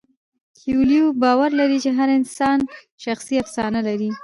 کویلیو 0.59 1.05
باور 1.21 1.49
لري 1.59 1.77
هر 1.97 2.09
انسان 2.19 2.59
شخصي 3.03 3.35
افسانه 3.43 3.79
لري. 3.87 4.09